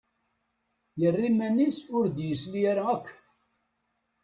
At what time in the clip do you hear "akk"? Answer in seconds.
2.95-3.07